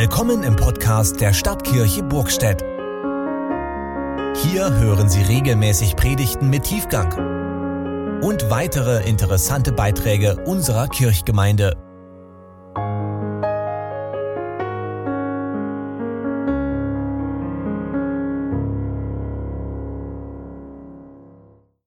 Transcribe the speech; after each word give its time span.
Willkommen 0.00 0.44
im 0.44 0.54
Podcast 0.54 1.20
der 1.20 1.32
Stadtkirche 1.32 2.04
Burgstedt. 2.04 2.62
Hier 4.44 4.72
hören 4.78 5.08
Sie 5.08 5.22
regelmäßig 5.22 5.96
Predigten 5.96 6.48
mit 6.50 6.62
Tiefgang 6.62 8.22
und 8.22 8.48
weitere 8.48 9.08
interessante 9.08 9.72
Beiträge 9.72 10.36
unserer 10.44 10.86
Kirchgemeinde. 10.86 11.72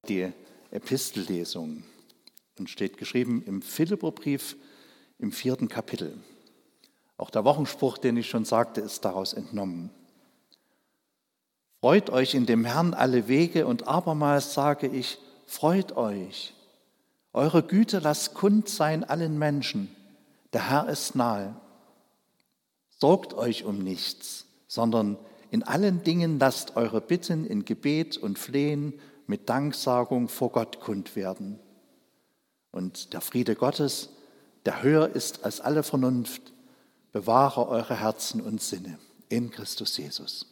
Die 0.06 0.30
Epistellesung 0.70 1.84
und 2.58 2.68
steht 2.68 2.98
geschrieben 2.98 3.42
im 3.46 3.62
Philipperbrief 3.62 4.58
im 5.18 5.32
vierten 5.32 5.68
Kapitel. 5.68 6.18
Auch 7.22 7.30
der 7.30 7.44
Wochenspruch, 7.44 7.98
den 7.98 8.16
ich 8.16 8.28
schon 8.28 8.44
sagte, 8.44 8.80
ist 8.80 9.04
daraus 9.04 9.32
entnommen. 9.32 9.90
Freut 11.78 12.10
euch 12.10 12.34
in 12.34 12.46
dem 12.46 12.64
Herrn 12.64 12.94
alle 12.94 13.28
Wege 13.28 13.68
und 13.68 13.86
abermals 13.86 14.54
sage 14.54 14.88
ich, 14.88 15.18
freut 15.46 15.96
euch. 15.96 16.52
Eure 17.32 17.62
Güte 17.62 18.00
lasst 18.00 18.34
kund 18.34 18.68
sein 18.68 19.04
allen 19.04 19.38
Menschen. 19.38 19.94
Der 20.52 20.68
Herr 20.68 20.88
ist 20.88 21.14
nahe. 21.14 21.54
Sorgt 22.98 23.34
euch 23.34 23.62
um 23.62 23.78
nichts, 23.78 24.46
sondern 24.66 25.16
in 25.52 25.62
allen 25.62 26.02
Dingen 26.02 26.40
lasst 26.40 26.74
eure 26.74 27.00
Bitten 27.00 27.46
in 27.46 27.64
Gebet 27.64 28.18
und 28.18 28.36
Flehen 28.36 28.94
mit 29.28 29.48
Danksagung 29.48 30.26
vor 30.26 30.50
Gott 30.50 30.80
kund 30.80 31.14
werden. 31.14 31.60
Und 32.72 33.12
der 33.12 33.20
Friede 33.20 33.54
Gottes, 33.54 34.08
der 34.66 34.82
höher 34.82 35.14
ist 35.14 35.44
als 35.44 35.60
alle 35.60 35.84
Vernunft, 35.84 36.51
bewahre 37.12 37.68
eure 37.68 38.00
Herzen 38.00 38.40
und 38.40 38.60
Sinne 38.60 38.98
in 39.28 39.50
Christus 39.50 39.96
Jesus. 39.96 40.46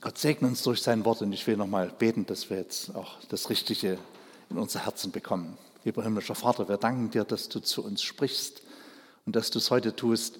Gott 0.00 0.16
segne 0.16 0.46
uns 0.46 0.62
durch 0.62 0.80
sein 0.80 1.04
Wort 1.04 1.22
und 1.22 1.32
ich 1.32 1.46
will 1.46 1.56
nochmal 1.56 1.88
beten, 1.88 2.24
dass 2.24 2.50
wir 2.50 2.58
jetzt 2.58 2.94
auch 2.94 3.18
das 3.30 3.50
Richtige 3.50 3.98
in 4.48 4.58
unser 4.58 4.84
Herzen 4.84 5.10
bekommen. 5.10 5.58
Lieber 5.84 6.04
himmlischer 6.04 6.36
Vater, 6.36 6.68
wir 6.68 6.76
danken 6.76 7.10
dir, 7.10 7.24
dass 7.24 7.48
du 7.48 7.60
zu 7.60 7.84
uns 7.84 8.02
sprichst 8.02 8.62
und 9.26 9.34
dass 9.34 9.50
du 9.50 9.58
es 9.58 9.70
heute 9.70 9.96
tust 9.96 10.38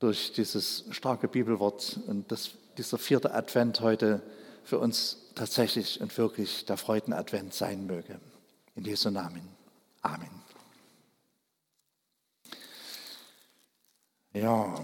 durch 0.00 0.32
dieses 0.32 0.84
starke 0.90 1.28
Bibelwort 1.28 2.00
und 2.08 2.30
dass 2.32 2.50
dieser 2.76 2.98
vierte 2.98 3.32
Advent 3.32 3.80
heute 3.80 4.22
für 4.64 4.78
uns 4.78 5.18
tatsächlich 5.34 6.00
und 6.00 6.16
wirklich 6.18 6.64
der 6.64 6.76
Freudenadvent 6.76 7.54
sein 7.54 7.86
möge. 7.86 8.20
In 8.74 8.84
Jesu 8.84 9.10
Namen. 9.10 9.48
Amen. 10.02 10.43
Ja, 14.34 14.74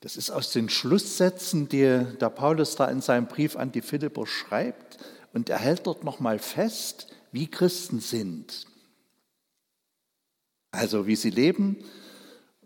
das 0.00 0.16
ist 0.16 0.30
aus 0.30 0.50
den 0.50 0.70
Schlusssätzen, 0.70 1.68
die 1.68 2.06
der 2.18 2.30
Paulus 2.30 2.74
da 2.74 2.86
in 2.86 3.02
seinem 3.02 3.26
Brief 3.26 3.54
an 3.54 3.70
die 3.70 3.82
Philipper 3.82 4.26
schreibt. 4.26 4.98
Und 5.34 5.50
er 5.50 5.58
hält 5.58 5.86
dort 5.86 6.04
nochmal 6.04 6.38
fest, 6.38 7.08
wie 7.30 7.46
Christen 7.48 8.00
sind. 8.00 8.66
Also 10.70 11.06
wie 11.06 11.16
sie 11.16 11.30
leben 11.30 11.76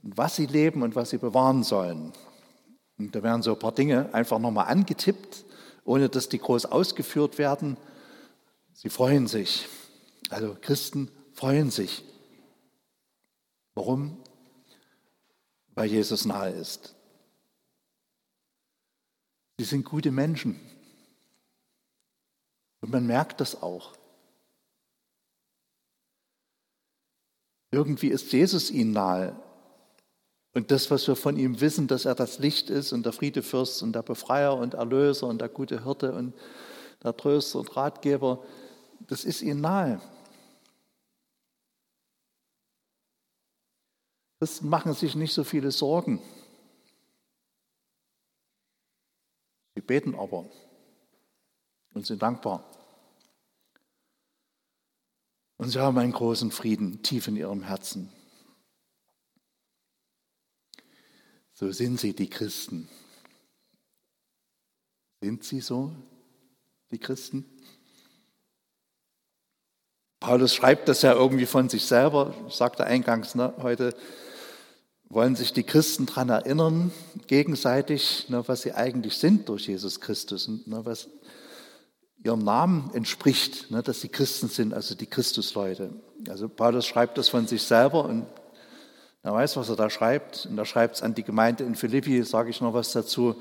und 0.02 0.16
was 0.16 0.36
sie 0.36 0.46
leben 0.46 0.82
und 0.82 0.94
was 0.94 1.10
sie 1.10 1.18
bewahren 1.18 1.64
sollen. 1.64 2.12
Und 2.98 3.14
da 3.16 3.22
werden 3.24 3.42
so 3.42 3.52
ein 3.52 3.58
paar 3.58 3.74
Dinge 3.74 4.14
einfach 4.14 4.38
nochmal 4.38 4.68
angetippt, 4.68 5.44
ohne 5.84 6.08
dass 6.08 6.28
die 6.28 6.38
groß 6.38 6.66
ausgeführt 6.66 7.38
werden. 7.38 7.76
Sie 8.74 8.90
freuen 8.90 9.26
sich. 9.26 9.66
Also 10.30 10.56
Christen 10.60 11.10
freuen 11.34 11.72
sich. 11.72 12.04
Warum? 13.74 14.16
Weil 15.76 15.88
Jesus 15.88 16.24
nahe 16.24 16.50
ist. 16.50 16.94
Sie 19.58 19.64
sind 19.64 19.84
gute 19.84 20.10
Menschen. 20.10 20.58
Und 22.80 22.90
man 22.90 23.06
merkt 23.06 23.40
das 23.40 23.62
auch. 23.62 23.92
Irgendwie 27.70 28.08
ist 28.08 28.32
Jesus 28.32 28.70
ihnen 28.70 28.92
nahe. 28.92 29.38
Und 30.54 30.70
das, 30.70 30.90
was 30.90 31.06
wir 31.06 31.16
von 31.16 31.36
ihm 31.36 31.60
wissen, 31.60 31.86
dass 31.86 32.06
er 32.06 32.14
das 32.14 32.38
Licht 32.38 32.70
ist 32.70 32.92
und 32.92 33.04
der 33.04 33.12
Friedefürst 33.12 33.82
und 33.82 33.92
der 33.92 34.02
Befreier 34.02 34.56
und 34.56 34.74
Erlöser 34.74 35.26
und 35.26 35.40
der 35.40 35.50
gute 35.50 35.84
Hirte 35.84 36.12
und 36.12 36.34
der 37.02 37.14
Tröster 37.14 37.58
und 37.58 37.76
Ratgeber, 37.76 38.42
das 39.00 39.24
ist 39.24 39.42
ihnen 39.42 39.60
nahe. 39.60 40.00
Christen 44.38 44.68
machen 44.68 44.92
sich 44.92 45.14
nicht 45.14 45.32
so 45.32 45.44
viele 45.44 45.70
Sorgen. 45.70 46.22
Sie 49.74 49.80
beten 49.80 50.14
aber 50.14 50.44
und 51.94 52.06
sind 52.06 52.22
dankbar. 52.22 52.64
Und 55.58 55.70
sie 55.70 55.80
haben 55.80 55.96
einen 55.98 56.12
großen 56.12 56.50
Frieden 56.50 57.02
tief 57.02 57.28
in 57.28 57.36
ihrem 57.36 57.62
Herzen. 57.62 58.12
So 61.54 61.72
sind 61.72 61.98
sie, 61.98 62.14
die 62.14 62.28
Christen. 62.28 62.88
Sind 65.22 65.42
sie 65.44 65.60
so, 65.60 65.94
die 66.90 66.98
Christen? 66.98 67.46
Paulus 70.20 70.54
schreibt 70.54 70.88
das 70.88 71.00
ja 71.00 71.14
irgendwie 71.14 71.46
von 71.46 71.70
sich 71.70 71.86
selber, 71.86 72.34
sagte 72.50 72.84
eingangs 72.84 73.34
ne, 73.34 73.54
heute, 73.58 73.96
wollen 75.08 75.36
sich 75.36 75.52
die 75.52 75.62
Christen 75.62 76.06
daran 76.06 76.28
erinnern, 76.28 76.92
gegenseitig, 77.26 78.26
ne, 78.28 78.42
was 78.46 78.62
sie 78.62 78.72
eigentlich 78.72 79.16
sind 79.18 79.48
durch 79.48 79.68
Jesus 79.68 80.00
Christus 80.00 80.48
und 80.48 80.66
ne, 80.66 80.84
was 80.84 81.08
ihrem 82.24 82.40
Namen 82.40 82.90
entspricht, 82.92 83.70
ne, 83.70 83.82
dass 83.82 84.00
sie 84.00 84.08
Christen 84.08 84.48
sind, 84.48 84.74
also 84.74 84.94
die 84.94 85.06
Christusleute. 85.06 85.90
Also 86.28 86.48
Paulus 86.48 86.86
schreibt 86.86 87.18
das 87.18 87.28
von 87.28 87.46
sich 87.46 87.62
selber 87.62 88.04
und 88.04 88.26
er 89.22 89.32
weiß, 89.32 89.56
was 89.56 89.68
er 89.68 89.76
da 89.76 89.90
schreibt. 89.90 90.46
Und 90.48 90.56
er 90.56 90.64
schreibt 90.64 90.96
es 90.96 91.02
an 91.02 91.14
die 91.14 91.24
Gemeinde 91.24 91.64
in 91.64 91.74
Philippi, 91.74 92.22
sage 92.22 92.50
ich 92.50 92.60
noch 92.60 92.74
was 92.74 92.92
dazu. 92.92 93.34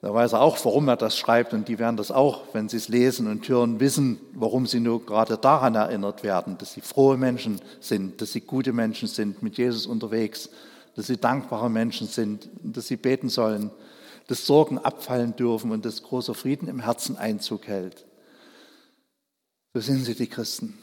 Da 0.00 0.14
weiß 0.14 0.34
er 0.34 0.40
auch, 0.42 0.64
warum 0.64 0.86
er 0.86 0.96
das 0.96 1.18
schreibt 1.18 1.52
und 1.54 1.66
die 1.66 1.80
werden 1.80 1.96
das 1.96 2.12
auch, 2.12 2.42
wenn 2.52 2.68
sie 2.68 2.76
es 2.76 2.88
lesen 2.88 3.26
und 3.26 3.48
hören, 3.48 3.80
wissen, 3.80 4.20
warum 4.32 4.64
sie 4.66 4.78
nur 4.78 5.04
gerade 5.04 5.36
daran 5.36 5.74
erinnert 5.74 6.22
werden, 6.22 6.56
dass 6.56 6.74
sie 6.74 6.82
frohe 6.82 7.16
Menschen 7.16 7.60
sind, 7.80 8.20
dass 8.20 8.30
sie 8.30 8.42
gute 8.42 8.72
Menschen 8.72 9.08
sind, 9.08 9.42
mit 9.42 9.58
Jesus 9.58 9.86
unterwegs 9.86 10.50
dass 10.98 11.06
sie 11.06 11.16
dankbare 11.16 11.70
Menschen 11.70 12.08
sind, 12.08 12.50
dass 12.60 12.88
sie 12.88 12.96
beten 12.96 13.28
sollen, 13.28 13.70
dass 14.26 14.46
Sorgen 14.46 14.78
abfallen 14.78 15.36
dürfen 15.36 15.70
und 15.70 15.84
dass 15.84 16.02
großer 16.02 16.34
Frieden 16.34 16.66
im 16.66 16.80
Herzen 16.80 17.16
Einzug 17.16 17.68
hält. 17.68 18.04
So 19.72 19.80
sind 19.80 20.04
sie 20.04 20.16
die 20.16 20.26
Christen. 20.26 20.76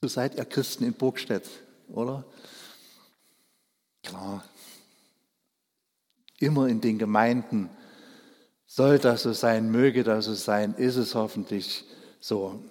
So 0.00 0.08
seid 0.08 0.36
ihr 0.36 0.46
Christen 0.46 0.84
in 0.84 0.94
Burgstedt, 0.94 1.46
oder? 1.88 2.24
Klar. 4.02 4.42
Immer 6.38 6.68
in 6.68 6.80
den 6.80 6.98
Gemeinden 6.98 7.68
soll 8.66 8.98
das 8.98 9.24
so 9.24 9.34
sein, 9.34 9.70
möge 9.70 10.04
das 10.04 10.24
so 10.24 10.32
sein, 10.32 10.72
ist 10.76 10.96
es 10.96 11.14
hoffentlich 11.14 11.84
so. 12.18 12.62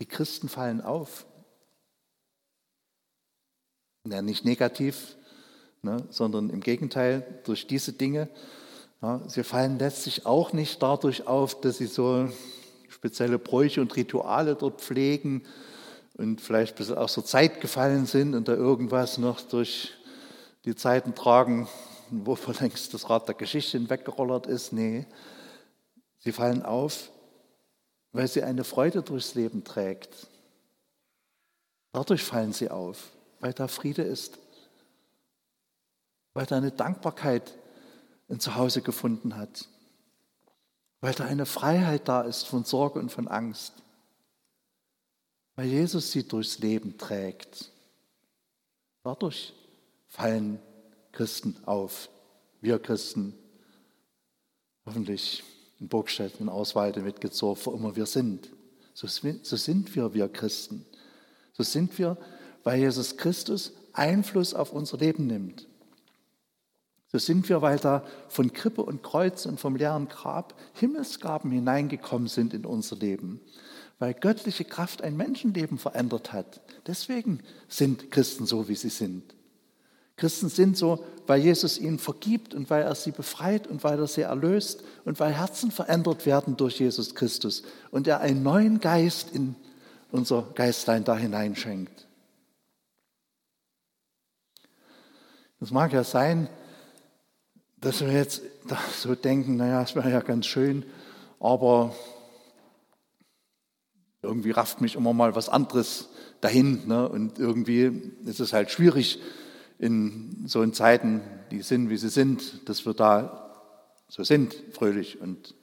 Die 0.00 0.06
Christen 0.06 0.48
fallen 0.48 0.80
auf. 0.80 1.26
Ja, 4.06 4.20
nicht 4.20 4.44
negativ, 4.44 5.16
ne, 5.80 6.04
sondern 6.10 6.50
im 6.50 6.60
Gegenteil, 6.60 7.40
durch 7.44 7.66
diese 7.66 7.94
Dinge. 7.94 8.28
Ja, 9.00 9.22
sie 9.28 9.42
fallen 9.44 9.78
letztlich 9.78 10.26
auch 10.26 10.52
nicht 10.52 10.82
dadurch 10.82 11.26
auf, 11.26 11.58
dass 11.62 11.78
sie 11.78 11.86
so 11.86 12.28
spezielle 12.90 13.38
Bräuche 13.38 13.80
und 13.80 13.96
Rituale 13.96 14.56
dort 14.56 14.82
pflegen 14.82 15.42
und 16.18 16.42
vielleicht 16.42 16.76
bis 16.76 16.90
auch 16.90 17.08
so 17.08 17.22
Zeit 17.22 17.62
gefallen 17.62 18.04
sind 18.04 18.34
und 18.34 18.46
da 18.46 18.52
irgendwas 18.52 19.16
noch 19.16 19.40
durch 19.40 19.94
die 20.66 20.76
Zeiten 20.76 21.14
tragen, 21.14 21.66
wo 22.10 22.34
vor 22.34 22.52
längst 22.60 22.92
das 22.92 23.08
Rad 23.08 23.26
der 23.26 23.34
Geschichte 23.34 23.78
hinweggerollert 23.78 24.46
ist. 24.46 24.74
Nee, 24.74 25.06
sie 26.18 26.32
fallen 26.32 26.62
auf, 26.62 27.10
weil 28.12 28.28
sie 28.28 28.42
eine 28.42 28.64
Freude 28.64 29.00
durchs 29.00 29.34
Leben 29.34 29.64
trägt. 29.64 30.28
Dadurch 31.92 32.22
fallen 32.22 32.52
sie 32.52 32.68
auf 32.68 33.13
weil 33.44 33.52
da 33.52 33.68
Friede 33.68 34.00
ist, 34.00 34.38
weil 36.32 36.46
da 36.46 36.56
eine 36.56 36.70
Dankbarkeit 36.70 37.52
ein 38.30 38.40
Zuhause 38.40 38.80
gefunden 38.80 39.36
hat, 39.36 39.68
weil 41.02 41.12
da 41.12 41.26
eine 41.26 41.44
Freiheit 41.44 42.08
da 42.08 42.22
ist 42.22 42.44
von 42.44 42.64
Sorge 42.64 43.00
und 43.00 43.12
von 43.12 43.28
Angst, 43.28 43.74
weil 45.56 45.66
Jesus 45.66 46.10
sie 46.10 46.26
durchs 46.26 46.60
Leben 46.60 46.96
trägt. 46.96 47.70
Dadurch 49.02 49.52
fallen 50.08 50.58
Christen 51.12 51.54
auf, 51.66 52.08
wir 52.62 52.78
Christen, 52.78 53.34
hoffentlich 54.86 55.44
in 55.80 55.88
Burgstedt, 55.88 56.40
in 56.40 56.48
Auswalde 56.48 57.02
mitgezogen, 57.02 57.60
wo 57.66 57.72
immer 57.72 57.94
wir 57.94 58.06
sind. 58.06 58.48
So, 58.94 59.06
so 59.06 59.56
sind 59.56 59.94
wir, 59.94 60.14
wir 60.14 60.30
Christen. 60.30 60.86
So 61.52 61.62
sind 61.62 61.98
wir, 61.98 62.16
weil 62.64 62.80
Jesus 62.80 63.16
Christus 63.16 63.72
Einfluss 63.92 64.54
auf 64.54 64.72
unser 64.72 64.98
Leben 64.98 65.26
nimmt. 65.26 65.68
So 67.12 67.18
sind 67.18 67.48
wir, 67.48 67.62
weil 67.62 67.78
da 67.78 68.02
von 68.28 68.52
Krippe 68.52 68.82
und 68.82 69.04
Kreuz 69.04 69.46
und 69.46 69.60
vom 69.60 69.76
leeren 69.76 70.08
Grab 70.08 70.54
Himmelsgaben 70.72 71.52
hineingekommen 71.52 72.26
sind 72.26 72.52
in 72.52 72.66
unser 72.66 72.96
Leben, 72.96 73.40
weil 74.00 74.14
göttliche 74.14 74.64
Kraft 74.64 75.00
ein 75.02 75.16
Menschenleben 75.16 75.78
verändert 75.78 76.32
hat. 76.32 76.60
Deswegen 76.88 77.38
sind 77.68 78.10
Christen 78.10 78.46
so, 78.46 78.68
wie 78.68 78.74
sie 78.74 78.88
sind. 78.88 79.22
Christen 80.16 80.48
sind 80.48 80.76
so, 80.76 81.04
weil 81.26 81.40
Jesus 81.40 81.78
ihnen 81.78 81.98
vergibt 81.98 82.54
und 82.54 82.70
weil 82.70 82.82
er 82.82 82.94
sie 82.94 83.10
befreit 83.10 83.66
und 83.66 83.84
weil 83.84 83.98
er 83.98 84.06
sie 84.06 84.22
erlöst 84.22 84.82
und 85.04 85.20
weil 85.20 85.32
Herzen 85.32 85.70
verändert 85.70 86.26
werden 86.26 86.56
durch 86.56 86.80
Jesus 86.80 87.14
Christus 87.14 87.62
und 87.92 88.06
er 88.06 88.20
einen 88.20 88.42
neuen 88.42 88.80
Geist 88.80 89.28
in 89.32 89.54
unser 90.10 90.42
Geistlein 90.54 91.04
da 91.04 91.16
hineinschenkt. 91.16 92.06
Es 95.60 95.70
mag 95.70 95.92
ja 95.92 96.04
sein, 96.04 96.48
dass 97.76 98.00
wir 98.00 98.12
jetzt 98.12 98.42
so 98.98 99.14
denken, 99.14 99.56
naja, 99.56 99.82
es 99.82 99.94
wäre 99.94 100.10
ja 100.10 100.20
ganz 100.20 100.46
schön, 100.46 100.84
aber 101.40 101.94
irgendwie 104.22 104.50
rafft 104.50 104.80
mich 104.80 104.96
immer 104.96 105.12
mal 105.12 105.34
was 105.36 105.48
anderes 105.48 106.08
dahin. 106.40 106.86
Ne? 106.86 107.08
Und 107.08 107.38
irgendwie 107.38 108.12
ist 108.24 108.40
es 108.40 108.52
halt 108.52 108.70
schwierig, 108.70 109.20
in 109.78 110.44
so 110.46 110.64
Zeiten, 110.68 111.20
die 111.50 111.62
sind, 111.62 111.90
wie 111.90 111.96
sie 111.96 112.08
sind, 112.08 112.68
dass 112.68 112.86
wir 112.86 112.94
da 112.94 113.50
so 114.08 114.22
sind, 114.22 114.54
fröhlich 114.72 115.20
und 115.20 115.54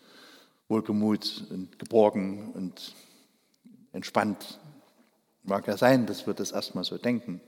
wohlgemut 0.68 1.46
und 1.50 1.80
geborgen 1.80 2.52
und 2.54 2.94
entspannt. 3.94 4.60
Mag 5.44 5.68
ja 5.68 5.78
sein, 5.78 6.06
dass 6.06 6.28
wir 6.28 6.34
das 6.34 6.52
erstmal 6.52 6.84
so 6.84 6.98
denken. 6.98 7.42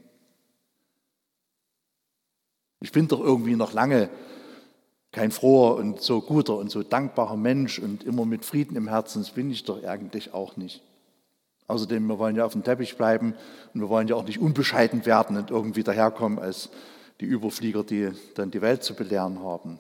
Ich 2.84 2.92
bin 2.92 3.08
doch 3.08 3.22
irgendwie 3.22 3.56
noch 3.56 3.72
lange 3.72 4.10
kein 5.14 5.32
froher 5.32 5.78
und 5.78 6.02
so 6.02 6.20
guter 6.20 6.58
und 6.58 6.70
so 6.70 6.84
dankbarer 6.84 7.38
Mensch 7.38 7.80
und 7.80 8.04
immer 8.04 8.26
mit 8.26 8.44
Frieden 8.44 8.76
im 8.76 8.90
Herzen. 8.90 9.22
Das 9.22 9.32
bin 9.32 9.50
ich 9.50 9.64
doch 9.64 9.82
eigentlich 9.86 10.34
auch 10.34 10.58
nicht. 10.58 10.82
Außerdem, 11.68 12.06
wir 12.08 12.20
wollen 12.20 12.36
ja 12.36 12.44
auf 12.44 12.52
dem 12.52 12.66
Teppich 12.66 12.98
bleiben 12.98 13.36
und 13.74 13.80
wir 13.80 13.88
wollen 13.88 14.10
ja 14.10 14.16
auch 14.16 14.26
nicht 14.26 14.40
unbescheiden 14.40 15.06
werden 15.06 15.38
und 15.38 15.50
irgendwie 15.50 15.84
daherkommen 15.84 16.40
als 16.40 16.68
die 17.22 17.26
Überflieger, 17.26 17.86
die 17.86 18.12
dann 18.36 18.52
die 18.52 18.62
Welt 18.62 18.84
zu 18.84 18.96
belehren 18.96 19.40
haben. 19.42 19.80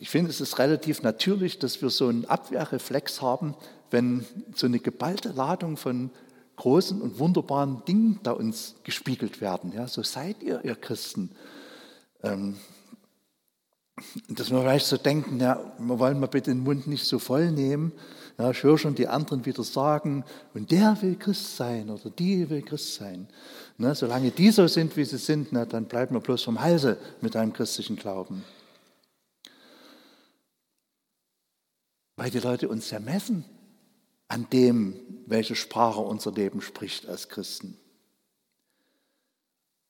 Ich 0.00 0.08
finde, 0.08 0.30
es 0.30 0.40
ist 0.40 0.58
relativ 0.58 1.02
natürlich, 1.02 1.58
dass 1.58 1.82
wir 1.82 1.90
so 1.90 2.08
einen 2.08 2.24
Abwehrreflex 2.24 3.20
haben, 3.20 3.54
wenn 3.90 4.24
so 4.54 4.64
eine 4.64 4.78
geballte 4.78 5.32
Ladung 5.32 5.76
von 5.76 6.08
großen 6.56 7.00
und 7.00 7.18
wunderbaren 7.18 7.84
Dingen 7.86 8.20
da 8.22 8.32
uns 8.32 8.76
gespiegelt 8.82 9.40
werden. 9.40 9.72
Ja, 9.72 9.86
so 9.88 10.02
seid 10.02 10.42
ihr, 10.42 10.64
ihr 10.64 10.74
Christen. 10.74 11.30
Ähm, 12.22 12.56
dass 14.28 14.50
wir 14.50 14.60
vielleicht 14.60 14.86
so 14.86 14.96
denken, 14.96 15.40
ja, 15.40 15.58
wir 15.78 15.98
wollen 15.98 16.20
mal 16.20 16.26
bitte 16.26 16.50
den 16.50 16.60
Mund 16.60 16.86
nicht 16.86 17.04
so 17.04 17.18
voll 17.18 17.50
nehmen, 17.50 17.92
ja, 18.38 18.50
ich 18.50 18.62
höre 18.62 18.76
schon 18.76 18.94
die 18.94 19.08
anderen 19.08 19.46
wieder 19.46 19.64
sagen, 19.64 20.24
und 20.52 20.70
der 20.70 21.00
will 21.00 21.16
Christ 21.16 21.56
sein 21.56 21.88
oder 21.88 22.10
die 22.10 22.50
will 22.50 22.60
Christ 22.60 22.94
sein. 22.96 23.28
Ne, 23.78 23.94
solange 23.94 24.30
die 24.30 24.50
so 24.50 24.66
sind, 24.66 24.94
wie 24.96 25.04
sie 25.04 25.16
sind, 25.16 25.48
na, 25.52 25.64
dann 25.64 25.86
bleiben 25.86 26.14
wir 26.14 26.20
bloß 26.20 26.42
vom 26.42 26.60
Halse 26.60 26.98
mit 27.22 27.34
einem 27.34 27.54
christlichen 27.54 27.96
Glauben. 27.96 28.44
Weil 32.16 32.30
die 32.30 32.38
Leute 32.38 32.68
uns 32.68 32.90
ja 32.90 33.00
messen 33.00 33.44
an 34.28 34.48
dem, 34.50 34.94
welche 35.26 35.54
Sprache 35.54 36.00
unser 36.00 36.32
Leben 36.32 36.60
spricht 36.60 37.06
als 37.08 37.28
Christen. 37.28 37.76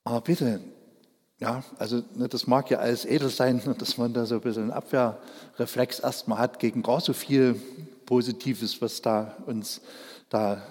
Aber 0.05 0.21
bitte, 0.21 0.61
ja, 1.39 1.65
also 1.79 2.03
ne, 2.15 2.29
das 2.29 2.47
mag 2.47 2.71
ja 2.71 2.79
alles 2.79 3.05
edel 3.05 3.29
sein, 3.29 3.61
dass 3.79 3.99
man 3.99 4.13
da 4.13 4.27
so 4.27 4.37
ein 4.37 4.41
bisschen 4.41 4.65
einen 4.65 4.73
Abwehrreflex 4.73 6.01
erstmal 6.01 6.39
hat 6.39 6.59
gegen 6.59 6.83
gar 6.83 7.01
so 7.01 7.13
viel 7.13 7.61
Positives, 8.07 8.81
was 8.81 9.03
da 9.03 9.37
uns 9.47 9.81
da 10.29 10.63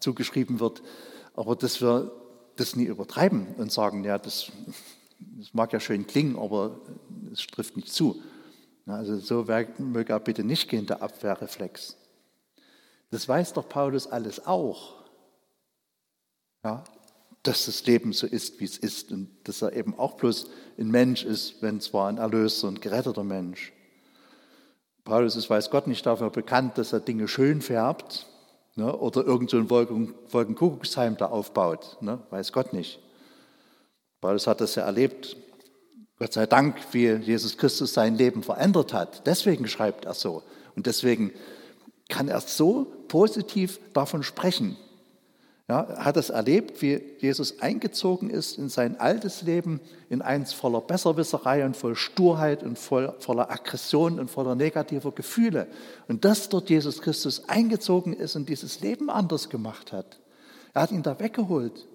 zugeschrieben 0.00 0.60
wird. 0.60 0.82
Aber 1.34 1.56
dass 1.56 1.80
wir 1.80 2.12
das 2.56 2.76
nie 2.76 2.84
übertreiben 2.84 3.46
und 3.56 3.72
sagen, 3.72 4.04
ja, 4.04 4.18
das, 4.18 4.52
das 5.38 5.54
mag 5.54 5.72
ja 5.72 5.80
schön 5.80 6.06
klingen, 6.06 6.38
aber 6.38 6.78
es 7.32 7.46
trifft 7.46 7.76
nicht 7.76 7.90
zu. 7.90 8.22
Also 8.86 9.18
so 9.18 9.46
möge 9.78 10.12
er 10.12 10.20
bitte 10.20 10.44
nicht 10.44 10.68
gehen, 10.68 10.86
der 10.86 11.02
Abwehrreflex. 11.02 11.96
Das 13.12 13.28
weiß 13.28 13.52
doch 13.52 13.68
Paulus 13.68 14.06
alles 14.06 14.46
auch. 14.46 14.94
Ja, 16.64 16.82
dass 17.42 17.66
das 17.66 17.84
Leben 17.86 18.12
so 18.12 18.26
ist, 18.26 18.58
wie 18.58 18.64
es 18.64 18.78
ist 18.78 19.12
und 19.12 19.28
dass 19.44 19.60
er 19.60 19.74
eben 19.74 19.98
auch 19.98 20.14
bloß 20.14 20.48
ein 20.78 20.90
Mensch 20.90 21.24
ist, 21.24 21.60
wenn 21.60 21.80
zwar 21.80 22.08
ein 22.08 22.16
Erlöser 22.16 22.68
und 22.68 22.80
geretteter 22.80 23.22
Mensch. 23.22 23.72
Paulus 25.04 25.36
ist, 25.36 25.50
weiß 25.50 25.70
Gott, 25.70 25.88
nicht 25.88 26.06
dafür 26.06 26.30
bekannt, 26.30 26.78
dass 26.78 26.92
er 26.94 27.00
Dinge 27.00 27.28
schön 27.28 27.60
färbt 27.60 28.26
ne, 28.76 28.96
oder 28.96 29.26
irgend 29.26 29.50
so 29.50 29.68
Wolken, 29.68 30.14
Wolkenkuckucksheim 30.30 31.16
da 31.18 31.26
aufbaut. 31.26 31.98
Ne, 32.00 32.20
weiß 32.30 32.52
Gott 32.52 32.72
nicht. 32.72 32.98
Paulus 34.22 34.46
hat 34.46 34.62
das 34.62 34.76
ja 34.76 34.84
erlebt, 34.84 35.36
Gott 36.18 36.32
sei 36.32 36.46
Dank, 36.46 36.76
wie 36.92 37.08
Jesus 37.08 37.58
Christus 37.58 37.92
sein 37.92 38.16
Leben 38.16 38.42
verändert 38.42 38.94
hat. 38.94 39.26
Deswegen 39.26 39.68
schreibt 39.68 40.06
er 40.06 40.14
so. 40.14 40.42
Und 40.76 40.86
deswegen 40.86 41.32
kann 42.12 42.28
er 42.28 42.42
so 42.42 42.86
positiv 43.08 43.80
davon 43.94 44.22
sprechen. 44.22 44.76
Ja, 45.66 46.04
hat 46.04 46.18
es 46.18 46.28
erlebt, 46.28 46.82
wie 46.82 47.00
Jesus 47.20 47.62
eingezogen 47.62 48.28
ist 48.28 48.58
in 48.58 48.68
sein 48.68 49.00
altes 49.00 49.40
Leben, 49.40 49.80
in 50.10 50.20
eins 50.20 50.52
voller 50.52 50.82
Besserwisserei 50.82 51.64
und 51.64 51.74
voll 51.74 51.96
Sturheit 51.96 52.62
und 52.62 52.78
voll, 52.78 53.14
voller 53.20 53.50
Aggression 53.50 54.20
und 54.20 54.30
voller 54.30 54.54
negativer 54.54 55.12
Gefühle. 55.12 55.68
Und 56.06 56.26
dass 56.26 56.50
dort 56.50 56.68
Jesus 56.68 57.00
Christus 57.00 57.48
eingezogen 57.48 58.12
ist 58.12 58.36
und 58.36 58.50
dieses 58.50 58.80
Leben 58.80 59.08
anders 59.08 59.48
gemacht 59.48 59.92
hat. 59.92 60.20
Er 60.74 60.82
hat 60.82 60.92
ihn 60.92 61.02
da 61.02 61.18
weggeholt. 61.18 61.86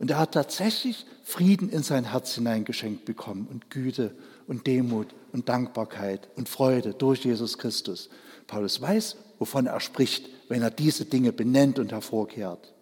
Und 0.00 0.10
er 0.10 0.18
hat 0.18 0.32
tatsächlich 0.32 1.06
Frieden 1.22 1.68
in 1.68 1.84
sein 1.84 2.10
Herz 2.10 2.34
hineingeschenkt 2.34 3.04
bekommen 3.04 3.46
und 3.48 3.70
Güte 3.70 4.14
und 4.48 4.66
Demut 4.66 5.14
und 5.32 5.48
Dankbarkeit 5.48 6.28
und 6.36 6.48
Freude 6.48 6.94
durch 6.94 7.24
Jesus 7.24 7.58
Christus. 7.58 8.08
Paulus 8.48 8.80
weiß, 8.80 9.16
wovon 9.40 9.66
er 9.66 9.80
spricht, 9.80 10.28
wenn 10.48 10.62
er 10.62 10.70
diese 10.70 11.06
Dinge 11.06 11.32
benennt 11.32 11.80
und 11.80 11.90
hervorkehrt. 11.90 12.72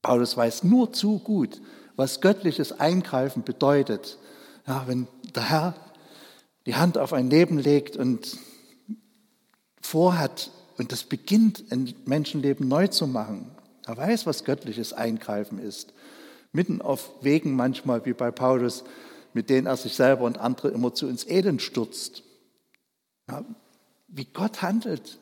Paulus 0.00 0.36
weiß 0.36 0.64
nur 0.64 0.92
zu 0.92 1.20
gut, 1.20 1.60
was 1.94 2.20
göttliches 2.20 2.72
Eingreifen 2.80 3.44
bedeutet. 3.44 4.18
Ja, 4.66 4.84
wenn 4.88 5.06
der 5.36 5.48
Herr 5.48 5.74
die 6.66 6.74
Hand 6.74 6.98
auf 6.98 7.12
ein 7.12 7.30
Leben 7.30 7.58
legt 7.58 7.96
und 7.96 8.38
vorhat 9.80 10.50
und 10.78 10.92
das 10.92 11.04
beginnt, 11.04 11.70
ein 11.70 11.94
Menschenleben 12.06 12.66
neu 12.66 12.88
zu 12.88 13.06
machen. 13.06 13.50
Er 13.84 13.96
weiß, 13.96 14.26
was 14.26 14.44
göttliches 14.44 14.92
Eingreifen 14.92 15.58
ist. 15.58 15.92
Mitten 16.52 16.80
auf 16.80 17.10
Wegen 17.20 17.54
manchmal, 17.54 18.04
wie 18.06 18.14
bei 18.14 18.30
Paulus, 18.30 18.84
mit 19.34 19.50
denen 19.50 19.66
er 19.66 19.76
sich 19.76 19.94
selber 19.94 20.24
und 20.24 20.38
andere 20.38 20.68
immer 20.68 20.94
zu 20.94 21.06
ins 21.08 21.26
Elend 21.28 21.60
stürzt. 21.60 22.22
Ja, 23.28 23.44
wie 24.12 24.26
Gott 24.26 24.62
handelt 24.62 25.18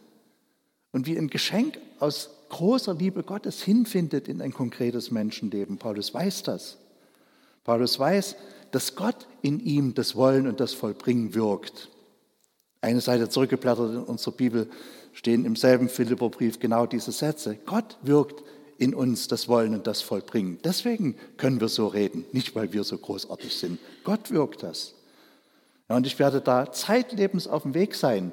und 0.92 1.06
wie 1.06 1.16
ein 1.16 1.28
Geschenk 1.28 1.78
aus 2.00 2.30
großer 2.50 2.94
Liebe 2.94 3.23
Gottes 3.23 3.62
hinfindet 3.62 4.28
in 4.28 4.42
ein 4.42 4.52
konkretes 4.52 5.11
Menschenleben. 5.11 5.78
Paulus 5.78 6.12
weiß 6.12 6.42
das. 6.42 6.76
Paulus 7.64 7.99
weiß, 7.99 8.37
dass 8.73 8.97
Gott 8.97 9.28
in 9.42 9.61
ihm 9.61 9.94
das 9.94 10.16
Wollen 10.16 10.47
und 10.47 10.61
das 10.61 10.75
Vollbringen 10.75 11.35
wirkt. 11.35 11.88
Eine 12.80 13.00
Seite 13.00 13.28
zurückgeblättert 13.28 13.92
in 13.92 14.02
unserer 14.02 14.35
Bibel 14.35 14.68
stehen 15.12 15.44
im 15.44 15.54
selben 15.56 15.88
Philipperbrief 15.88 16.59
genau 16.59 16.87
diese 16.87 17.12
Sätze. 17.12 17.56
Gott 17.66 17.97
wirkt 18.02 18.42
in 18.78 18.94
uns 18.94 19.28
das 19.28 19.49
Wollen 19.49 19.75
und 19.75 19.87
das 19.87 20.00
Vollbringen. 20.00 20.59
Deswegen 20.64 21.16
können 21.37 21.61
wir 21.61 21.68
so 21.68 21.87
reden, 21.87 22.25
nicht 22.32 22.54
weil 22.54 22.73
wir 22.73 22.82
so 22.82 22.97
großartig 22.97 23.54
sind. 23.54 23.78
Gott 24.02 24.30
wirkt 24.30 24.62
das. 24.62 24.94
Ja, 25.88 25.97
und 25.97 26.06
ich 26.06 26.18
werde 26.18 26.40
da 26.40 26.73
zeitlebens 26.73 27.47
auf 27.47 27.62
dem 27.62 27.75
Weg 27.75 27.94
sein 27.94 28.32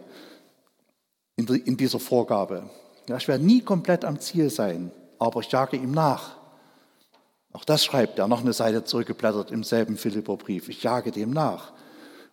in 1.37 1.77
dieser 1.77 1.99
Vorgabe. 1.99 2.69
Ja, 3.07 3.17
ich 3.17 3.27
werde 3.27 3.45
nie 3.45 3.61
komplett 3.61 4.03
am 4.03 4.19
Ziel 4.19 4.49
sein, 4.49 4.91
aber 5.19 5.39
ich 5.39 5.51
jage 5.51 5.77
ihm 5.77 5.91
nach. 5.91 6.35
Auch 7.53 7.63
das 7.63 7.85
schreibt 7.85 8.19
er, 8.19 8.27
noch 8.27 8.41
eine 8.41 8.53
Seite 8.53 8.83
zurückgeblättert 8.83 9.51
im 9.51 9.63
selben 9.63 9.97
Philipperbrief. 9.97 10.67
Ich 10.67 10.83
jage 10.83 11.11
dem 11.11 11.31
nach. 11.31 11.71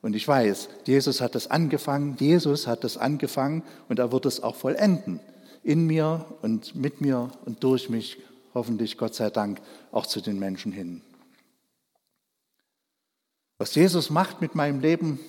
Und 0.02 0.16
ich 0.16 0.26
weiß, 0.26 0.68
Jesus 0.86 1.20
hat 1.20 1.34
das 1.34 1.50
angefangen, 1.50 2.16
Jesus 2.18 2.66
hat 2.66 2.84
das 2.84 2.98
angefangen 2.98 3.62
und 3.88 3.98
er 3.98 4.12
wird 4.12 4.26
es 4.26 4.42
auch 4.42 4.56
vollenden. 4.56 5.20
In 5.62 5.86
mir 5.86 6.26
und 6.42 6.74
mit 6.74 7.00
mir 7.00 7.30
und 7.46 7.62
durch 7.62 7.88
mich, 7.88 8.18
hoffentlich, 8.52 8.98
Gott 8.98 9.14
sei 9.14 9.30
Dank, 9.30 9.60
auch 9.92 10.06
zu 10.06 10.20
den 10.20 10.38
Menschen 10.38 10.72
hin. 10.72 11.00
Was 13.56 13.74
Jesus 13.74 14.10
macht 14.10 14.42
mit 14.42 14.54
meinem 14.54 14.80
Leben, 14.80 15.20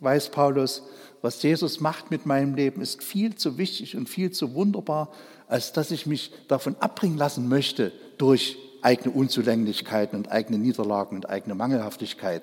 weiß 0.00 0.30
Paulus, 0.30 0.82
was 1.22 1.42
Jesus 1.42 1.80
macht 1.80 2.10
mit 2.10 2.26
meinem 2.26 2.54
Leben, 2.54 2.80
ist 2.80 3.02
viel 3.02 3.34
zu 3.34 3.58
wichtig 3.58 3.96
und 3.96 4.08
viel 4.08 4.30
zu 4.30 4.54
wunderbar, 4.54 5.12
als 5.46 5.72
dass 5.72 5.90
ich 5.90 6.06
mich 6.06 6.32
davon 6.48 6.76
abbringen 6.80 7.18
lassen 7.18 7.48
möchte 7.48 7.92
durch 8.18 8.56
eigene 8.82 9.14
Unzulänglichkeiten 9.14 10.18
und 10.18 10.30
eigene 10.30 10.58
Niederlagen 10.58 11.16
und 11.16 11.28
eigene 11.28 11.54
Mangelhaftigkeit. 11.54 12.42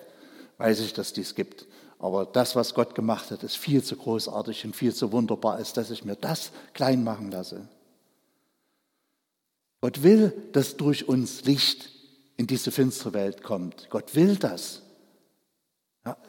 Weiß 0.57 0.79
ich, 0.81 0.93
dass 0.93 1.13
dies 1.13 1.35
gibt. 1.35 1.65
Aber 1.99 2.25
das, 2.25 2.55
was 2.55 2.75
Gott 2.75 2.93
gemacht 2.93 3.31
hat, 3.31 3.43
ist 3.43 3.57
viel 3.57 3.83
zu 3.83 3.95
großartig 3.95 4.65
und 4.65 4.75
viel 4.75 4.93
zu 4.93 5.11
wunderbar, 5.11 5.55
als 5.55 5.73
dass 5.73 5.89
ich 5.89 6.05
mir 6.05 6.15
das 6.15 6.51
klein 6.73 7.03
machen 7.03 7.31
lasse. 7.31 7.67
Gott 9.81 10.03
will, 10.03 10.33
dass 10.51 10.77
durch 10.77 11.07
uns 11.07 11.45
Licht 11.45 11.89
in 12.35 12.45
diese 12.45 12.71
finstere 12.71 13.13
Welt 13.13 13.43
kommt. 13.43 13.89
Gott 13.89 14.15
will 14.15 14.35
das. 14.35 14.83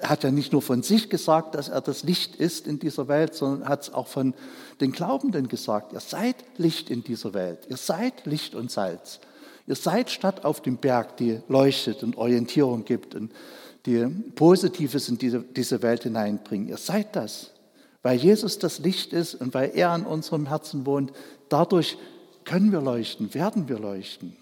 Er 0.01 0.09
hat 0.09 0.25
ja 0.25 0.31
nicht 0.31 0.53
nur 0.53 0.63
von 0.63 0.83
sich 0.83 1.11
gesagt, 1.11 1.55
dass 1.55 1.69
er 1.69 1.81
das 1.81 2.03
Licht 2.03 2.37
ist 2.37 2.67
in 2.67 2.79
dieser 2.79 3.07
Welt, 3.09 3.35
sondern 3.35 3.69
hat 3.69 3.83
es 3.83 3.95
auch 3.95 4.07
von 4.07 4.35
den 4.81 4.93
Glaubenden 4.93 5.49
gesagt. 5.49 5.93
Ihr 5.93 6.01
seid 6.01 6.37
Licht 6.57 6.91
in 6.91 7.05
dieser 7.05 7.35
Welt. 7.35 7.67
Ihr 7.69 7.77
seid 7.77 8.27
Licht 8.27 8.55
und 8.55 8.71
Salz. 8.71 9.21
Ihr 9.67 9.77
seid 9.77 10.11
Stadt 10.11 10.45
auf 10.45 10.63
dem 10.63 10.79
Berg, 10.79 11.17
die 11.19 11.41
leuchtet 11.49 12.03
und 12.03 12.17
Orientierung 12.17 12.85
gibt 12.85 13.15
und 13.15 13.33
die 13.87 14.07
Positives 14.35 15.09
in 15.09 15.19
diese, 15.19 15.41
diese 15.43 15.83
Welt 15.83 16.05
hineinbringen. 16.05 16.69
Ihr 16.69 16.79
seid 16.79 17.15
das. 17.15 17.53
Weil 18.03 18.19
Jesus 18.19 18.59
das 18.59 18.79
Licht 18.79 19.13
ist 19.13 19.35
und 19.35 19.55
weil 19.55 19.73
er 19.75 19.91
an 19.91 20.07
unserem 20.07 20.47
Herzen 20.47 20.87
wohnt, 20.87 21.13
dadurch 21.49 21.99
können 22.45 22.73
wir 22.73 22.81
leuchten, 22.81 23.35
werden 23.35 23.69
wir 23.69 23.79
leuchten. 23.79 24.37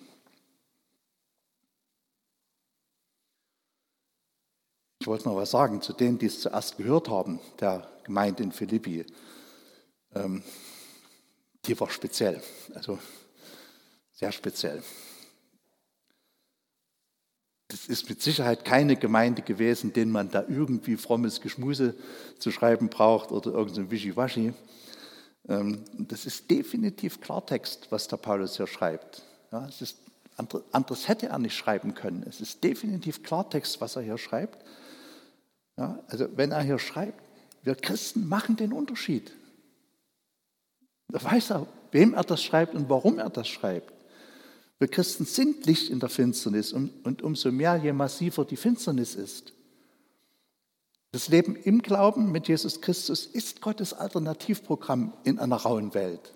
Ich 5.07 5.09
wollte 5.09 5.29
noch 5.29 5.37
was 5.37 5.53
sagen 5.53 5.81
zu 5.83 5.93
denen, 5.93 6.19
die 6.19 6.27
es 6.27 6.41
zuerst 6.41 6.79
gehört 6.79 7.09
haben, 7.09 7.39
der 7.61 7.89
Gemeinde 8.03 8.43
in 8.43 8.51
Philippi. 8.51 9.07
Ähm, 10.13 10.43
die 11.65 11.79
war 11.79 11.89
speziell, 11.91 12.43
also 12.75 12.99
sehr 14.13 14.33
speziell. 14.33 14.83
Das 17.69 17.87
ist 17.87 18.09
mit 18.09 18.21
Sicherheit 18.21 18.65
keine 18.65 18.97
Gemeinde 18.97 19.43
gewesen, 19.43 19.93
denen 19.93 20.11
man 20.11 20.29
da 20.33 20.45
irgendwie 20.49 20.97
frommes 20.97 21.41
Geschmuse 21.41 21.95
zu 22.41 22.51
schreiben 22.51 22.89
braucht 22.89 23.31
oder 23.31 23.53
irgendein 23.53 23.93
Wischiwaschi. 23.93 24.55
Ähm, 25.49 25.85
das 25.99 26.27
ist 26.27 26.51
definitiv 26.51 27.21
Klartext, 27.21 27.93
was 27.93 28.09
der 28.09 28.17
Paulus 28.17 28.57
hier 28.57 28.67
schreibt. 28.67 29.23
Ja, 29.53 29.69
es 29.69 29.83
ist, 29.83 29.99
anderes 30.73 31.07
hätte 31.07 31.29
er 31.29 31.39
nicht 31.39 31.55
schreiben 31.55 31.95
können. 31.95 32.25
Es 32.29 32.41
ist 32.41 32.65
definitiv 32.65 33.23
Klartext, 33.23 33.81
was 33.81 33.95
er 33.95 34.03
hier 34.03 34.19
schreibt. 34.19 34.65
Ja, 35.77 36.03
also 36.09 36.29
wenn 36.37 36.53
er 36.53 36.63
hier 36.63 36.79
schreibt, 36.79 37.23
wir 37.63 37.75
Christen 37.75 38.29
machen 38.29 38.57
den 38.57 38.73
Unterschied. 38.73 39.33
Da 41.09 41.23
weiß 41.23 41.51
er, 41.51 41.67
wem 41.93 42.15
er 42.15 42.25
das 42.25 42.43
schreibt 42.43 42.75
und 42.75 42.89
warum 42.89 43.19
er 43.19 43.31
das 43.31 43.49
schreibt. 43.49 43.93
Wir 44.79 44.89
Christen 44.89 45.25
sind 45.25 45.67
Licht 45.67 45.91
in 45.91 46.01
der 46.01 46.09
Finsternis 46.09 46.73
und, 46.73 47.05
und 47.05 47.23
umso 47.23 47.51
mehr, 47.51 47.77
je 47.77 47.93
massiver 47.93 48.45
die 48.45 48.57
Finsternis 48.57 49.15
ist. 49.15 49.53
Das 51.13 51.29
Leben 51.29 51.57
im 51.57 51.81
Glauben 51.81 52.31
mit 52.31 52.49
Jesus 52.49 52.81
Christus 52.83 53.25
ist 53.25 53.63
Gottes 53.63 53.95
Alternativprogramm 53.95 55.15
in 55.25 55.39
einer 55.39 55.57
rauen 55.57 55.95
Welt. 55.95 56.35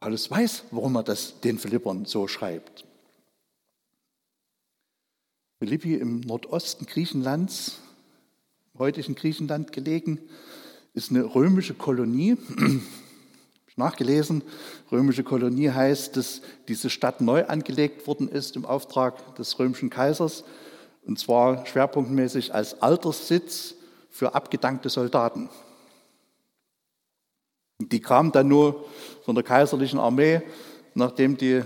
Paulus 0.00 0.30
weiß, 0.30 0.64
warum 0.70 0.96
er 0.96 1.02
das 1.02 1.40
den 1.40 1.58
Philippern 1.58 2.04
so 2.04 2.28
schreibt. 2.28 2.83
Philippi 5.64 5.94
im 5.94 6.20
Nordosten 6.20 6.84
Griechenlands, 6.84 7.78
im 8.74 8.80
heutigen 8.80 9.14
Griechenland 9.14 9.72
gelegen, 9.72 10.20
ist 10.92 11.10
eine 11.10 11.34
römische 11.34 11.72
Kolonie. 11.72 12.36
Nachgelesen, 13.76 14.42
römische 14.92 15.24
Kolonie 15.24 15.70
heißt, 15.70 16.18
dass 16.18 16.42
diese 16.68 16.90
Stadt 16.90 17.22
neu 17.22 17.46
angelegt 17.46 18.06
worden 18.06 18.28
ist 18.28 18.56
im 18.56 18.66
Auftrag 18.66 19.36
des 19.36 19.58
römischen 19.58 19.88
Kaisers 19.88 20.44
und 21.06 21.18
zwar 21.18 21.64
schwerpunktmäßig 21.64 22.52
als 22.52 22.82
Alterssitz 22.82 23.74
für 24.10 24.34
abgedankte 24.34 24.90
Soldaten. 24.90 25.48
Die 27.78 28.00
kamen 28.00 28.32
dann 28.32 28.48
nur 28.48 28.84
von 29.24 29.34
der 29.34 29.44
kaiserlichen 29.44 29.98
Armee, 29.98 30.42
nachdem 30.92 31.38
die 31.38 31.62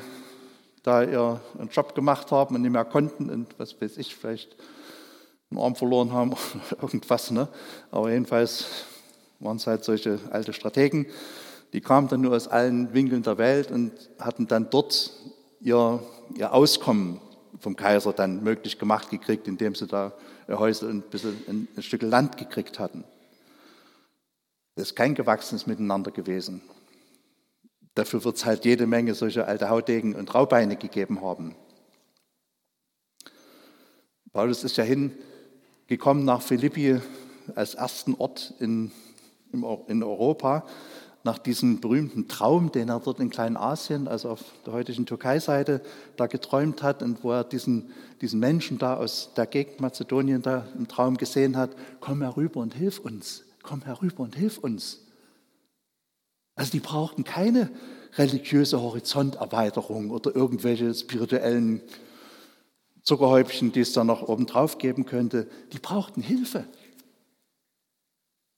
da 0.83 1.03
ihren 1.03 1.41
Job 1.71 1.95
gemacht 1.95 2.31
haben 2.31 2.55
und 2.55 2.63
nicht 2.63 2.71
mehr 2.71 2.85
konnten 2.85 3.31
und 3.31 3.59
was 3.59 3.81
weiß 3.81 3.99
ich, 3.99 4.15
vielleicht 4.15 4.57
einen 5.51 5.61
Arm 5.61 5.77
verloren 5.77 6.13
haben 6.13 6.33
oder 6.73 6.83
irgendwas. 6.83 7.31
Ne? 7.31 7.49
Aber 7.91 8.11
jedenfalls 8.11 8.67
waren 9.41 9.57
es 9.57 9.67
halt 9.67 9.85
solche 9.85 10.19
alte 10.31 10.53
Strategen. 10.53 11.07
Die 11.73 11.81
kamen 11.81 12.09
dann 12.09 12.23
nur 12.23 12.35
aus 12.35 12.49
allen 12.49 12.93
Winkeln 12.95 13.23
der 13.23 13.39
Welt 13.39 13.71
und 13.71 13.93
hatten 14.19 14.47
dann 14.47 14.71
dort 14.71 15.13
ihr, 15.61 16.03
ihr 16.35 16.53
Auskommen 16.53 17.21
vom 17.61 17.77
Kaiser 17.77 18.13
dann 18.13 18.43
möglich 18.43 18.79
gemacht 18.79 19.11
gekriegt, 19.11 19.49
indem 19.49 19.75
sie 19.75 19.87
da 19.87 20.13
ihr 20.49 20.59
Häusel 20.59 20.91
und 20.91 21.07
ein, 21.07 21.11
bisschen 21.11 21.69
ein 21.77 21.83
Stück 21.83 22.03
Land 22.03 22.37
gekriegt 22.37 22.79
hatten. 22.79 23.05
Das 24.77 24.89
ist 24.89 24.95
kein 24.95 25.15
gewachsenes 25.15 25.67
Miteinander 25.67 26.11
gewesen. 26.11 26.63
Dafür 27.99 28.23
wird 28.23 28.37
es 28.37 28.45
halt 28.45 28.65
jede 28.65 28.87
Menge 28.87 29.13
solche 29.17 29.47
alte 29.47 29.71
Hautdegen 29.71 30.15
und 30.15 30.33
Raubeine 30.33 30.77
gegeben 30.77 31.21
haben. 31.21 31.57
Paulus 34.33 34.63
ist 34.63 34.77
ja 34.77 34.85
hingekommen 34.85 36.25
nach 36.25 36.41
Philippi 36.41 37.01
als 37.57 37.75
ersten 37.75 38.15
Ort 38.15 38.55
in, 38.61 38.93
in 39.51 40.05
Europa, 40.05 40.65
nach 41.25 41.39
diesem 41.39 41.81
berühmten 41.81 42.29
Traum, 42.29 42.71
den 42.71 42.89
er 42.89 43.01
dort 43.01 43.19
in 43.19 43.31
Kleinasien, 43.31 44.07
also 44.07 44.31
auf 44.31 44.45
der 44.65 44.75
heutigen 44.75 45.05
Türkei-Seite, 45.05 45.81
da 46.17 46.29
geträumt 46.29 46.85
hat 46.85 47.03
und 47.03 47.25
wo 47.25 47.33
er 47.33 47.43
diesen, 47.43 47.91
diesen 48.21 48.39
Menschen 48.39 48.79
da 48.79 48.97
aus 48.97 49.31
der 49.37 49.47
Gegend 49.47 49.81
Mazedonien 49.81 50.41
da 50.41 50.69
im 50.79 50.87
Traum 50.87 51.17
gesehen 51.17 51.57
hat, 51.57 51.71
komm 51.99 52.23
herüber 52.23 52.61
und 52.61 52.75
hilf 52.75 53.01
uns, 53.01 53.43
komm 53.65 53.83
herüber 53.83 54.23
und 54.23 54.37
hilf 54.37 54.59
uns. 54.59 55.08
Also 56.59 56.73
die 56.73 56.81
brauchten 56.81 57.23
keine 57.23 57.71
religiöse 58.15 58.83
Horizonterweiterung 58.83 60.11
oder 60.11 60.35
irgendwelche 60.35 60.93
spirituellen 60.93 61.81
Zuckerhäubchen, 63.05 63.71
die 63.71 63.81
es 63.81 63.93
da 63.93 64.03
noch 64.03 64.23
oben 64.23 64.47
drauf 64.47 64.79
geben 64.79 65.07
könnte. 65.07 65.47
Die 65.73 65.79
brauchten 65.79 66.21
Hilfe. 66.21 66.65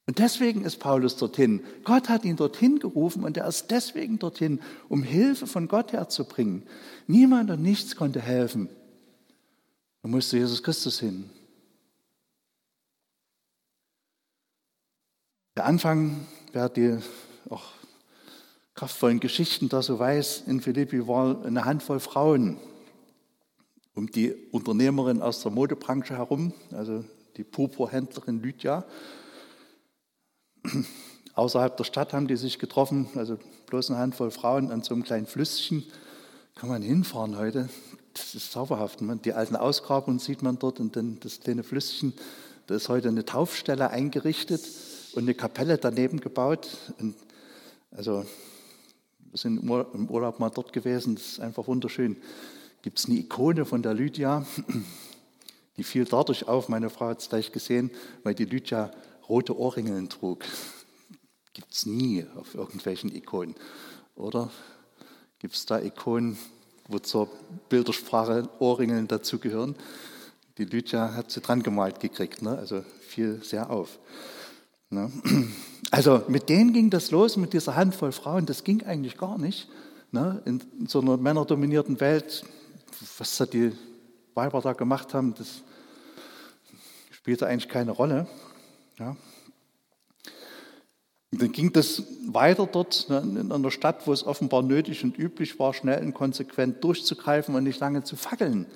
Und 0.06 0.18
deswegen 0.18 0.64
ist 0.64 0.78
Paulus 0.78 1.16
dorthin. 1.16 1.62
Gott 1.84 2.08
hat 2.08 2.24
ihn 2.24 2.36
dorthin 2.36 2.78
gerufen 2.78 3.22
und 3.22 3.36
er 3.36 3.46
ist 3.46 3.70
deswegen 3.70 4.18
dorthin, 4.18 4.60
um 4.88 5.02
Hilfe 5.02 5.46
von 5.46 5.68
Gott 5.68 5.92
herzubringen. 5.92 6.66
Niemand 7.06 7.50
und 7.50 7.60
nichts 7.60 7.96
konnte 7.96 8.22
helfen. 8.22 8.70
Da 10.02 10.08
musste 10.08 10.38
Jesus 10.38 10.62
Christus 10.62 10.98
hin. 10.98 11.28
Der 15.54 15.66
Anfang, 15.66 16.26
wer 16.52 16.70
die 16.70 16.96
auch 17.50 17.79
kraftvollen 18.74 19.20
Geschichten 19.20 19.68
da 19.68 19.82
so 19.82 19.98
weiß, 19.98 20.44
in 20.46 20.60
Philippi 20.60 21.06
war 21.06 21.44
eine 21.44 21.64
Handvoll 21.64 22.00
Frauen 22.00 22.58
um 23.94 24.10
die 24.10 24.34
Unternehmerin 24.52 25.20
aus 25.20 25.42
der 25.42 25.50
Modebranche 25.50 26.16
herum, 26.16 26.54
also 26.72 27.04
die 27.36 27.44
Purpurhändlerin 27.44 28.40
Lydia. 28.40 28.84
Außerhalb 31.34 31.76
der 31.76 31.84
Stadt 31.84 32.12
haben 32.12 32.26
die 32.26 32.36
sich 32.36 32.58
getroffen, 32.58 33.08
also 33.14 33.38
bloß 33.66 33.90
eine 33.90 33.98
Handvoll 33.98 34.30
Frauen 34.30 34.70
an 34.70 34.82
so 34.82 34.94
einem 34.94 35.04
kleinen 35.04 35.26
Flüsschen. 35.26 35.84
Kann 36.54 36.68
man 36.68 36.82
hinfahren 36.82 37.36
heute. 37.36 37.68
Das 38.14 38.34
ist 38.34 38.52
zauberhaft. 38.52 38.98
Die 39.24 39.32
alten 39.32 39.56
Ausgrabungen 39.56 40.18
sieht 40.18 40.42
man 40.42 40.58
dort 40.58 40.80
und 40.80 40.96
dann 40.96 41.18
das 41.20 41.40
kleine 41.40 41.62
Flüsschen. 41.62 42.12
Da 42.66 42.74
ist 42.74 42.88
heute 42.88 43.08
eine 43.08 43.24
Taufstelle 43.24 43.90
eingerichtet 43.90 44.62
und 45.12 45.22
eine 45.22 45.34
Kapelle 45.34 45.78
daneben 45.78 46.20
gebaut. 46.20 46.68
Und 46.98 47.16
also 47.90 48.26
sind 49.32 49.62
im 49.62 50.10
Urlaub 50.10 50.40
mal 50.40 50.50
dort 50.50 50.72
gewesen, 50.72 51.14
das 51.14 51.26
ist 51.32 51.40
einfach 51.40 51.66
wunderschön. 51.66 52.16
Gibt 52.82 52.98
es 52.98 53.06
eine 53.06 53.16
Ikone 53.16 53.64
von 53.64 53.82
der 53.82 53.94
Lydia, 53.94 54.46
die 55.76 55.82
fiel 55.84 56.04
dadurch 56.04 56.48
auf, 56.48 56.68
meine 56.68 56.90
Frau 56.90 57.08
hat 57.08 57.20
es 57.20 57.28
gleich 57.28 57.52
gesehen, 57.52 57.90
weil 58.22 58.34
die 58.34 58.44
Lydia 58.44 58.90
rote 59.28 59.56
Ohrringeln 59.58 60.08
trug. 60.08 60.44
Gibt 61.52 61.72
es 61.72 61.86
nie 61.86 62.24
auf 62.36 62.54
irgendwelchen 62.54 63.14
Ikonen, 63.14 63.54
oder? 64.14 64.50
Gibt 65.38 65.54
es 65.54 65.66
da 65.66 65.78
Ikonen, 65.80 66.38
wo 66.88 66.98
zur 66.98 67.28
Bildersprache 67.68 68.48
Ohrringeln 68.58 69.08
dazugehören? 69.08 69.74
Die 70.58 70.64
Lydia 70.64 71.14
hat 71.14 71.30
sie 71.30 71.40
dran 71.40 71.62
gemalt 71.62 72.00
gekriegt, 72.00 72.42
ne? 72.42 72.58
also 72.58 72.84
fiel 73.00 73.40
sehr 73.42 73.70
auf. 73.70 73.98
Ne? 74.90 75.10
Also 75.92 76.22
mit 76.28 76.48
denen 76.48 76.72
ging 76.72 76.88
das 76.88 77.10
los, 77.10 77.36
mit 77.36 77.52
dieser 77.52 77.74
Handvoll 77.74 78.12
Frauen. 78.12 78.46
Das 78.46 78.62
ging 78.62 78.84
eigentlich 78.84 79.18
gar 79.18 79.38
nicht. 79.38 79.68
Ne? 80.12 80.40
In, 80.44 80.62
so 80.86 81.00
einer 81.00 81.16
männerdominierten 81.16 81.98
Welt, 81.98 82.44
was 83.18 83.36
da 83.38 83.46
die 83.46 83.72
Weiber 84.34 84.60
da 84.60 84.72
gemacht 84.72 85.14
haben, 85.14 85.34
das 85.34 85.62
spielte 87.10 87.48
eigentlich 87.48 87.68
keine 87.68 87.90
Rolle. 87.90 88.28
Ja? 89.00 89.16
Dann 91.32 91.52
ging 91.52 91.72
das 91.72 92.02
weiter 92.26 92.66
dort 92.66 93.08
ne, 93.08 93.18
in 93.18 93.52
einer 93.52 93.70
Stadt, 93.70 94.06
wo 94.06 94.12
es 94.12 94.24
offenbar 94.24 94.62
nötig 94.62 95.04
und 95.04 95.18
üblich 95.18 95.58
war, 95.58 95.74
schnell 95.74 96.04
und 96.04 96.14
konsequent 96.14 96.82
durchzugreifen 96.82 97.54
und 97.54 97.64
nicht 97.64 97.80
lange 97.80 98.02
zu 98.02 98.16
fackeln. 98.16 98.66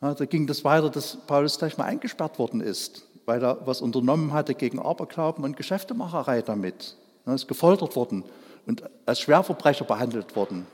Ja, 0.00 0.14
da 0.14 0.24
ging 0.24 0.46
das 0.46 0.64
weiter, 0.64 0.90
dass 0.90 1.16
Paulus 1.26 1.58
gleich 1.58 1.76
mal 1.76 1.84
eingesperrt 1.84 2.38
worden 2.38 2.60
ist, 2.60 3.06
weil 3.26 3.42
er 3.42 3.66
was 3.66 3.80
unternommen 3.80 4.32
hatte 4.32 4.54
gegen 4.54 4.78
Aberglauben 4.78 5.44
und 5.44 5.56
Geschäftemacherei 5.56 6.42
damit. 6.42 6.96
Er 7.26 7.34
ist 7.34 7.48
gefoltert 7.48 7.96
worden 7.96 8.24
und 8.66 8.82
als 9.06 9.20
Schwerverbrecher 9.20 9.84
behandelt 9.84 10.36
worden. 10.36 10.66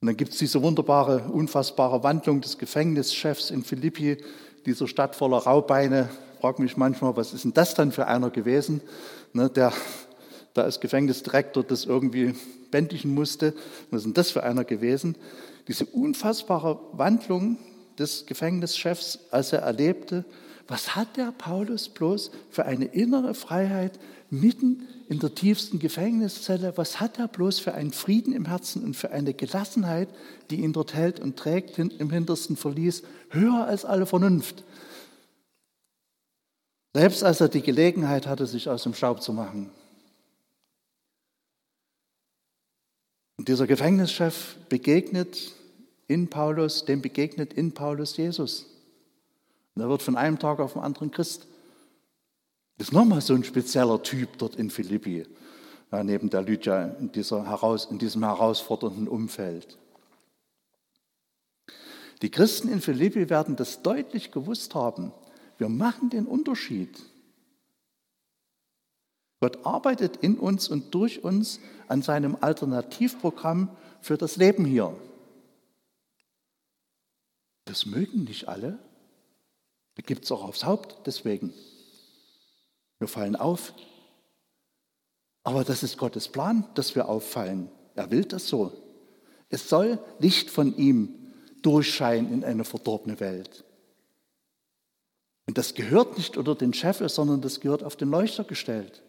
Und 0.00 0.06
dann 0.06 0.16
gibt 0.16 0.32
es 0.32 0.38
diese 0.38 0.62
wunderbare, 0.62 1.22
unfassbare 1.32 2.02
Wandlung 2.02 2.40
des 2.40 2.58
Gefängnischefs 2.58 3.50
in 3.50 3.64
Philippi, 3.64 4.18
dieser 4.66 4.88
Stadt 4.88 5.16
voller 5.16 5.38
Raubeine. 5.38 6.10
Ich 6.34 6.40
frage 6.40 6.62
mich 6.62 6.76
manchmal, 6.76 7.16
was 7.16 7.32
ist 7.32 7.44
denn 7.44 7.54
das 7.54 7.74
dann 7.74 7.92
für 7.92 8.06
einer 8.06 8.30
gewesen, 8.30 8.82
ne, 9.32 9.48
der 9.48 9.72
da 10.54 10.62
als 10.62 10.80
Gefängnisdirektor 10.80 11.62
das 11.62 11.84
irgendwie 11.84 12.34
bändigen 12.70 13.14
musste. 13.14 13.54
Was 13.90 14.00
ist 14.00 14.04
denn 14.06 14.14
das 14.14 14.30
für 14.30 14.42
einer 14.42 14.64
gewesen? 14.64 15.16
Diese 15.68 15.86
unfassbare 15.86 16.78
Wandlung 16.92 17.58
des 17.98 18.26
Gefängnischefs, 18.26 19.18
als 19.30 19.52
er 19.52 19.60
erlebte, 19.60 20.24
was 20.68 20.96
hat 20.96 21.16
der 21.16 21.32
Paulus 21.32 21.88
bloß 21.88 22.30
für 22.50 22.64
eine 22.64 22.86
innere 22.86 23.34
Freiheit 23.34 23.98
mitten 24.30 24.88
in 25.08 25.20
der 25.20 25.34
tiefsten 25.34 25.78
Gefängniszelle? 25.78 26.76
Was 26.76 26.98
hat 26.98 27.18
er 27.18 27.28
bloß 27.28 27.60
für 27.60 27.74
einen 27.74 27.92
Frieden 27.92 28.32
im 28.32 28.46
Herzen 28.46 28.82
und 28.82 28.94
für 28.94 29.12
eine 29.12 29.32
Gelassenheit, 29.32 30.08
die 30.50 30.62
ihn 30.62 30.72
dort 30.72 30.94
hält 30.94 31.20
und 31.20 31.36
trägt 31.36 31.78
im 31.78 32.10
hintersten 32.10 32.56
Verlies, 32.56 33.04
höher 33.30 33.66
als 33.66 33.84
alle 33.84 34.06
Vernunft? 34.06 34.64
Selbst 36.94 37.22
als 37.22 37.40
er 37.40 37.48
die 37.48 37.62
Gelegenheit 37.62 38.26
hatte, 38.26 38.46
sich 38.46 38.68
aus 38.68 38.82
dem 38.82 38.94
Staub 38.94 39.22
zu 39.22 39.32
machen. 39.32 39.70
Und 43.36 43.48
dieser 43.48 43.66
Gefängnischef 43.66 44.56
begegnet 44.68 45.52
in 46.08 46.28
Paulus, 46.28 46.84
dem 46.86 47.02
begegnet 47.02 47.52
in 47.52 47.72
Paulus 47.72 48.16
Jesus. 48.16 48.66
Und 49.76 49.82
er 49.82 49.88
wird 49.90 50.02
von 50.02 50.16
einem 50.16 50.38
Tag 50.38 50.58
auf 50.58 50.72
den 50.72 50.82
anderen 50.82 51.10
Christ. 51.10 51.46
Das 52.78 52.88
ist 52.88 52.92
nochmal 52.92 53.20
so 53.20 53.34
ein 53.34 53.44
spezieller 53.44 54.02
Typ 54.02 54.38
dort 54.38 54.56
in 54.56 54.70
Philippi, 54.70 55.26
ja, 55.92 56.02
neben 56.02 56.30
der 56.30 56.42
Lydia 56.42 56.84
in, 56.98 57.12
dieser 57.12 57.46
heraus, 57.46 57.86
in 57.90 57.98
diesem 57.98 58.24
herausfordernden 58.24 59.06
Umfeld. 59.06 59.78
Die 62.22 62.30
Christen 62.30 62.68
in 62.68 62.80
Philippi 62.80 63.28
werden 63.28 63.56
das 63.56 63.82
deutlich 63.82 64.32
gewusst 64.32 64.74
haben. 64.74 65.12
Wir 65.58 65.68
machen 65.68 66.08
den 66.08 66.26
Unterschied. 66.26 66.98
Gott 69.40 69.66
arbeitet 69.66 70.16
in 70.16 70.38
uns 70.38 70.68
und 70.68 70.94
durch 70.94 71.22
uns 71.22 71.60
an 71.88 72.00
seinem 72.00 72.38
Alternativprogramm 72.40 73.68
für 74.00 74.16
das 74.16 74.36
Leben 74.36 74.64
hier. 74.64 74.96
Das 77.66 77.84
mögen 77.84 78.24
nicht 78.24 78.48
alle. 78.48 78.78
Da 79.96 80.02
gibt 80.02 80.24
es 80.24 80.32
auch 80.32 80.44
aufs 80.44 80.64
Haupt 80.64 81.06
deswegen. 81.06 81.52
Wir 82.98 83.08
fallen 83.08 83.36
auf. 83.36 83.74
Aber 85.42 85.64
das 85.64 85.82
ist 85.82 85.98
Gottes 85.98 86.28
Plan, 86.28 86.68
dass 86.74 86.94
wir 86.94 87.08
auffallen. 87.08 87.70
Er 87.94 88.10
will 88.10 88.24
das 88.24 88.48
so. 88.48 88.72
Es 89.48 89.68
soll 89.68 89.98
Licht 90.18 90.50
von 90.50 90.76
ihm 90.76 91.32
durchscheinen 91.62 92.32
in 92.32 92.44
eine 92.44 92.64
verdorbene 92.64 93.20
Welt. 93.20 93.64
Und 95.46 95.56
das 95.58 95.74
gehört 95.74 96.18
nicht 96.18 96.36
unter 96.36 96.54
den 96.54 96.74
Scheffel, 96.74 97.08
sondern 97.08 97.40
das 97.40 97.60
gehört 97.60 97.82
auf 97.82 97.96
den 97.96 98.10
Leuchter 98.10 98.44
gestellt. 98.44 99.02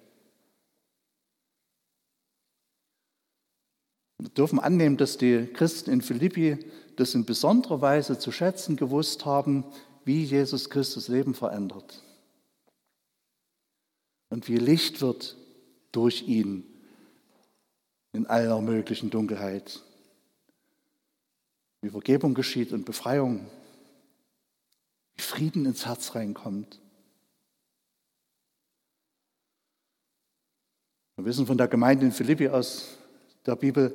Wir 4.20 4.30
dürfen 4.30 4.60
annehmen, 4.60 4.98
dass 4.98 5.18
die 5.18 5.48
Christen 5.48 5.92
in 5.92 6.02
Philippi 6.02 6.60
das 6.96 7.14
in 7.14 7.26
besonderer 7.26 7.82
Weise 7.82 8.18
zu 8.18 8.32
schätzen 8.32 8.76
gewusst 8.76 9.26
haben, 9.26 9.64
wie 10.08 10.24
Jesus 10.24 10.70
Christus 10.70 11.10
Leben 11.10 11.34
verändert. 11.34 12.02
Und 14.30 14.48
wie 14.48 14.56
Licht 14.56 15.02
wird 15.02 15.36
durch 15.92 16.30
ihn 16.30 16.64
in 18.14 18.26
aller 18.26 18.62
möglichen 18.62 19.10
Dunkelheit. 19.10 19.84
Wie 21.82 21.90
Vergebung 21.90 22.36
geschieht 22.36 22.72
und 22.72 22.86
Befreiung. 22.86 23.48
Wie 25.16 25.22
Frieden 25.22 25.66
ins 25.66 25.86
Herz 25.86 26.16
reinkommt. 26.16 26.80
Wir 31.18 31.26
wissen 31.26 31.46
von 31.46 31.58
der 31.58 31.68
Gemeinde 31.68 32.06
in 32.06 32.14
Philippi 32.14 32.48
aus 32.48 32.98
der 33.46 33.58
Bibel, 33.58 33.94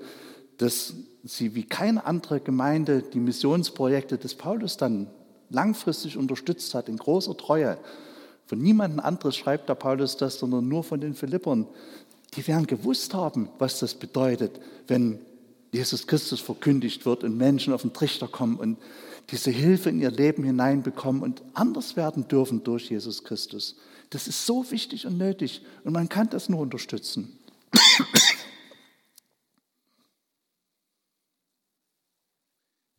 dass 0.59 0.93
sie 1.25 1.55
wie 1.55 1.65
keine 1.65 2.05
andere 2.05 2.39
Gemeinde 2.41 3.01
die 3.01 3.21
Missionsprojekte 3.21 4.19
des 4.19 4.35
Paulus 4.35 4.77
dann 4.77 5.11
langfristig 5.53 6.17
unterstützt 6.17 6.75
hat, 6.75 6.89
in 6.89 6.97
großer 6.97 7.37
Treue. 7.37 7.79
Von 8.47 8.61
niemandem 8.61 9.01
anderes 9.01 9.37
schreibt 9.37 9.69
der 9.69 9.75
Paulus 9.75 10.17
das, 10.17 10.39
sondern 10.39 10.69
nur 10.69 10.85
von 10.85 11.01
den 11.01 11.15
Philippern. 11.15 11.67
Die 12.35 12.47
werden 12.47 12.67
gewusst 12.67 13.15
haben, 13.15 13.49
was 13.59 13.79
das 13.79 13.95
bedeutet, 13.95 14.61
wenn 14.89 15.19
Jesus 15.73 16.07
Christus 16.07 16.41
verkündigt 16.41 17.07
wird 17.07 17.25
und 17.25 17.37
Menschen 17.37 17.73
auf 17.73 17.83
den 17.83 17.93
Trichter 17.93 18.29
kommen 18.29 18.57
und 18.57 18.79
diese 19.31 19.51
Hilfe 19.51 19.89
in 19.89 20.01
ihr 20.01 20.11
Leben 20.11 20.45
hineinbekommen 20.45 21.23
und 21.23 21.43
anders 21.55 21.97
werden 21.97 22.29
dürfen 22.29 22.65
durch 22.65 22.91
Jesus 22.91 23.25
Christus. 23.25 23.77
Das 24.11 24.29
ist 24.29 24.45
so 24.45 24.71
wichtig 24.71 25.07
und 25.07 25.17
nötig 25.17 25.63
und 25.85 25.93
man 25.93 26.09
kann 26.09 26.29
das 26.29 26.49
nur 26.49 26.61
unterstützen. 26.61 27.39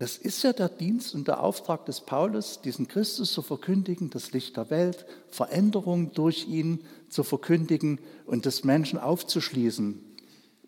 Das 0.03 0.17
ist 0.17 0.43
ja 0.43 0.51
der 0.51 0.67
Dienst 0.67 1.15
und 1.15 1.29
der 1.29 1.41
Auftrag 1.41 1.85
des 1.85 2.01
Paulus, 2.01 2.59
diesen 2.59 2.89
Christus 2.89 3.31
zu 3.31 3.41
verkündigen, 3.41 4.09
das 4.09 4.33
Licht 4.33 4.57
der 4.57 4.69
Welt, 4.69 5.05
Veränderung 5.29 6.11
durch 6.11 6.45
ihn 6.45 6.85
zu 7.07 7.23
verkündigen 7.23 8.01
und 8.25 8.43
des 8.43 8.65
Menschen 8.65 8.99
aufzuschließen. 8.99 10.03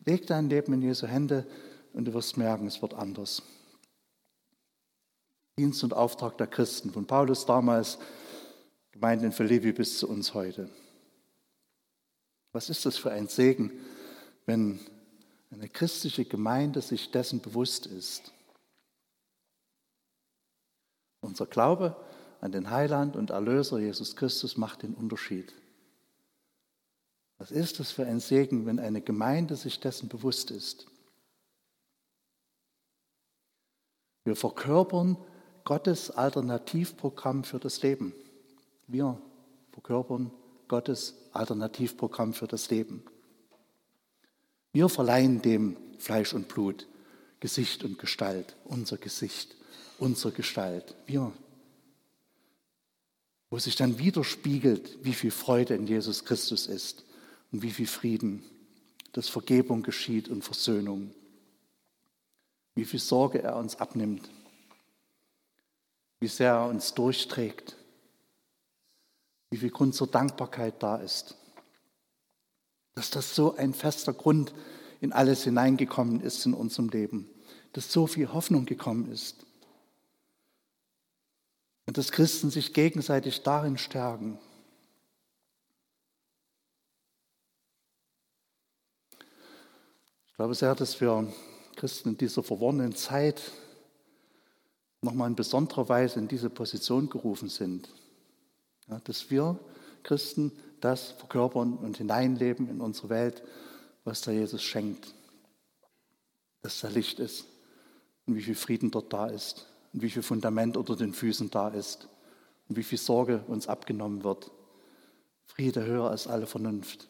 Leg 0.06 0.26
dein 0.26 0.48
Leben 0.48 0.72
in 0.72 0.84
Jesu 0.84 1.06
Hände 1.06 1.46
und 1.92 2.06
du 2.06 2.14
wirst 2.14 2.38
merken, 2.38 2.66
es 2.68 2.82
wird 2.82 2.94
anders. 2.94 3.42
Dienst 5.60 5.84
und 5.84 5.94
Auftrag 5.94 6.38
der 6.38 6.48
Christen, 6.48 6.92
von 6.92 7.06
Paulus 7.06 7.46
damals, 7.46 7.98
Gemeinde 8.94 9.26
in 9.26 9.32
Philippi 9.34 9.74
bis 9.74 10.00
zu 10.00 10.08
uns 10.08 10.34
heute. 10.34 10.70
Was 12.54 12.70
ist 12.70 12.86
das 12.86 12.96
für 12.96 13.12
ein 13.12 13.28
Segen, 13.28 13.74
wenn 14.46 14.80
eine 15.52 15.68
christliche 15.68 16.24
Gemeinde 16.24 16.82
sich 16.82 17.12
dessen 17.12 17.42
bewusst 17.42 17.86
ist? 17.86 18.32
Unser 21.26 21.46
Glaube 21.46 21.96
an 22.40 22.52
den 22.52 22.70
Heiland 22.70 23.16
und 23.16 23.32
Erlöser 23.32 23.80
Jesus 23.80 24.16
Christus 24.16 24.58
macht 24.58 24.84
den 24.84 24.94
Unterschied. 24.94 25.54
Was 27.38 27.52
ist 27.52 27.80
das 27.80 27.92
für 27.92 28.06
ein 28.06 28.20
Segen, 28.20 28.66
wenn 28.66 28.80
eine 28.80 29.02
Gemeinde 29.02 29.56
sich 29.56 29.80
dessen 29.80 30.08
bewusst 30.08 30.52
ist? 30.52 30.88
Wir 34.24 34.36
verkörpern 34.36 35.18
Gottes 35.66 36.12
Alternativprogramm 36.12 37.44
für 37.44 37.60
das 37.60 37.82
Leben. 37.82 38.14
Wir 38.88 39.20
verkörpern 39.72 40.32
Gottes 40.68 41.16
Alternativprogramm 41.34 42.34
für 42.34 42.48
das 42.48 42.70
Leben. 42.70 43.04
Wir 44.72 44.90
verleihen 44.90 45.42
dem 45.42 45.78
Fleisch 46.00 46.34
und 46.34 46.48
Blut 46.48 46.88
Gesicht 47.40 47.84
und 47.84 48.00
Gestalt, 48.00 48.56
unser 48.64 48.98
Gesicht 48.98 49.55
unsere 50.00 50.32
Gestalt. 50.32 50.96
Wir. 51.06 51.32
Wo 53.50 53.60
sich 53.60 53.76
dann 53.76 54.00
widerspiegelt, 54.00 55.04
wie 55.04 55.14
viel 55.14 55.32
Freude 55.32 55.76
in 55.76 55.88
Jesus 55.88 56.26
Christus 56.26 56.68
ist 56.68 57.04
und 57.52 57.62
wie 57.62 57.72
viel 57.72 57.88
Frieden, 57.88 58.44
dass 59.14 59.30
Vergebung 59.30 59.82
geschieht 59.82 60.28
und 60.28 60.44
Versöhnung. 60.44 61.14
Wie 62.76 62.84
viel 62.84 63.00
Sorge 63.00 63.42
er 63.42 63.56
uns 63.56 63.78
abnimmt. 63.78 64.30
Wie 66.20 66.28
sehr 66.28 66.52
er 66.52 66.68
uns 66.68 66.94
durchträgt. 66.94 67.78
Wie 69.52 69.58
viel 69.58 69.70
Grund 69.70 69.96
zur 69.96 70.08
Dankbarkeit 70.08 70.84
da 70.84 70.98
ist. 70.98 71.36
Dass 72.96 73.10
das 73.10 73.36
so 73.36 73.56
ein 73.56 73.74
fester 73.74 74.14
Grund 74.14 74.54
in 75.00 75.14
alles 75.14 75.44
hineingekommen 75.44 76.20
ist 76.20 76.46
in 76.46 76.54
unserem 76.54 76.90
Leben. 76.90 77.30
Dass 77.72 77.92
so 77.92 78.08
viel 78.08 78.34
Hoffnung 78.34 78.66
gekommen 78.66 79.10
ist. 79.12 79.45
Und 81.96 82.00
dass 82.00 82.12
Christen 82.12 82.52
sich 82.52 82.74
gegenseitig 82.74 83.44
darin 83.44 83.78
stärken. 83.78 84.38
Ich 90.28 90.34
glaube 90.36 90.56
sehr, 90.56 90.76
dass 90.76 91.00
wir 91.00 91.34
Christen 91.78 92.10
in 92.10 92.18
dieser 92.18 92.44
verworrenen 92.44 92.98
Zeit 92.98 93.42
nochmal 95.00 95.30
in 95.30 95.38
besonderer 95.38 95.88
Weise 95.88 96.20
in 96.20 96.28
diese 96.28 96.50
Position 96.50 97.08
gerufen 97.08 97.48
sind. 97.48 97.88
Ja, 98.90 99.00
dass 99.06 99.32
wir 99.32 99.58
Christen 100.04 100.52
das 100.82 101.12
verkörpern 101.12 101.78
und 101.78 101.96
hineinleben 101.96 102.68
in 102.68 102.82
unsere 102.82 103.08
Welt, 103.08 103.42
was 104.04 104.20
der 104.20 104.34
Jesus 104.34 104.62
schenkt. 104.62 105.14
Dass 106.62 106.82
da 106.82 106.90
Licht 106.90 107.20
ist 107.20 107.46
und 108.26 108.36
wie 108.36 108.42
viel 108.42 108.56
Frieden 108.56 108.92
dort 108.92 109.14
da 109.14 109.28
ist 109.28 109.66
und 109.96 110.02
wie 110.02 110.10
viel 110.10 110.24
Fundament 110.24 110.76
unter 110.76 110.98
den 110.98 111.14
Füßen 111.14 111.50
da 111.50 111.70
ist 111.70 112.10
und 112.68 112.76
wie 112.76 112.84
viel 112.84 112.98
Sorge 112.98 113.46
uns 113.48 113.70
abgenommen 113.70 114.26
wird. 114.26 114.52
Friede 115.46 115.86
höher 115.86 116.10
als 116.10 116.28
alle 116.28 116.48
Vernunft. 116.48 117.08